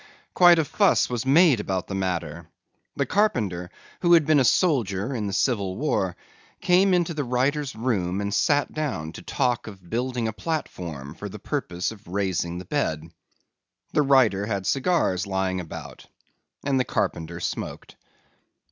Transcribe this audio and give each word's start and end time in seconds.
Quite 0.33 0.57
a 0.57 0.65
fuss 0.65 1.11
was 1.11 1.27
made 1.27 1.59
about 1.59 1.85
the 1.85 1.93
matter. 1.93 2.49
The 2.95 3.05
carpenter, 3.05 3.69
who 3.99 4.13
had 4.13 4.25
been 4.25 4.39
a 4.39 4.43
soldier 4.43 5.13
in 5.13 5.27
the 5.27 5.31
Civil 5.31 5.77
War, 5.77 6.15
came 6.59 6.95
into 6.95 7.13
the 7.13 7.23
writer's 7.23 7.75
room 7.75 8.19
and 8.19 8.33
sat 8.33 8.73
down 8.73 9.11
to 9.11 9.21
talk 9.21 9.67
of 9.67 9.91
building 9.91 10.27
a 10.27 10.33
platform 10.33 11.13
for 11.13 11.29
the 11.29 11.37
purpose 11.37 11.91
of 11.91 12.07
raising 12.07 12.57
the 12.57 12.65
bed. 12.65 13.11
The 13.93 14.01
writer 14.01 14.47
had 14.47 14.65
cigars 14.65 15.27
lying 15.27 15.59
about 15.59 16.07
and 16.65 16.79
the 16.79 16.83
carpenter 16.83 17.39
smoked. 17.39 17.95